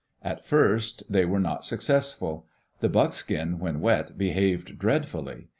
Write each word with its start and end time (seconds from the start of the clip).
At 0.23 0.43
first 0.43 1.03
they 1.11 1.25
were 1.25 1.39
not 1.39 1.63
successful. 1.63 2.47
The 2.79 2.89
buckskin 2.89 3.59
when 3.59 3.81
wet 3.81 4.17
behaved 4.17 4.79
dreadfully. 4.79 5.49